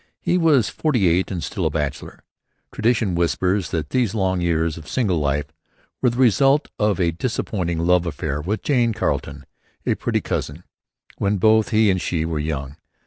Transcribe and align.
He 0.19 0.35
was 0.35 0.67
forty 0.67 1.07
eight 1.07 1.29
and 1.29 1.43
still 1.43 1.67
a 1.67 1.69
bachelor. 1.69 2.23
Tradition 2.71 3.13
whispers 3.13 3.69
that 3.69 3.91
these 3.91 4.15
long 4.15 4.41
years 4.41 4.75
of 4.75 4.87
single 4.87 5.19
life 5.19 5.53
were 6.01 6.09
the 6.09 6.17
result 6.17 6.69
of 6.79 6.99
a 6.99 7.11
disappointing 7.11 7.77
love 7.77 8.07
affair 8.07 8.41
with 8.41 8.63
Jane 8.63 8.93
Carleton, 8.93 9.45
a 9.85 9.93
pretty 9.93 10.19
cousin, 10.21 10.63
when 11.19 11.37
both 11.37 11.69
he 11.69 11.91
and 11.91 12.01
she 12.01 12.25
were 12.25 12.39
young. 12.39 12.77